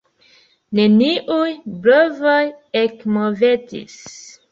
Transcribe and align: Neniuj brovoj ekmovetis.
Neniuj 0.77 1.51
brovoj 1.83 2.39
ekmovetis. 2.81 3.99